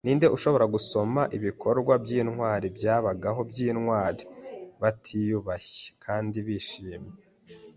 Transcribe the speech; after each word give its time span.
Ninde 0.05 0.27
ushobora 0.35 0.65
gusoma 0.75 1.21
ibikorwa 1.37 1.93
byintwari 2.03 2.67
byabagabo 2.77 3.39
bintwari 3.53 4.23
batiyubashye 4.81 5.85
kandi 6.03 6.37
bishimye? 6.47 7.21